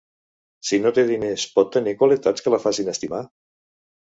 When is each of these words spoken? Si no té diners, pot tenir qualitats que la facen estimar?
Si 0.69 0.79
no 0.85 0.91
té 0.95 1.03
diners, 1.11 1.45
pot 1.59 1.69
tenir 1.75 1.95
qualitats 2.01 2.47
que 2.47 2.55
la 2.55 2.61
facen 2.65 2.93
estimar? 2.95 3.21